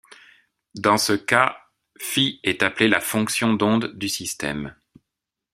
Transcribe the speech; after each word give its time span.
Dans 0.73 0.97
ce 0.97 1.13
cas, 1.13 1.55
ψ 1.99 2.39
est 2.43 2.63
appelée 2.63 2.87
la 2.87 3.01
fonction 3.01 3.53
d'onde 3.53 3.95
du 3.99 4.09
système. 4.09 4.75